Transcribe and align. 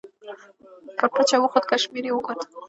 پر 0.97 1.07
پچه 1.13 1.37
وخوت، 1.39 1.63
کشمیر 1.71 2.05
یې 2.07 2.13
وکوت. 2.13 2.39